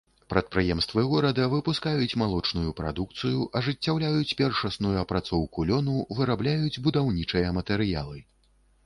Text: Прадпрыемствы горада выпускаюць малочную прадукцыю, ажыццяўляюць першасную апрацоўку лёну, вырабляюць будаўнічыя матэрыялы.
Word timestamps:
Прадпрыемствы 0.33 1.01
горада 1.09 1.43
выпускаюць 1.51 2.17
малочную 2.21 2.69
прадукцыю, 2.79 3.43
ажыццяўляюць 3.61 4.35
першасную 4.41 4.95
апрацоўку 5.03 5.67
лёну, 5.73 5.99
вырабляюць 6.21 6.81
будаўнічыя 6.89 7.53
матэрыялы. 7.61 8.19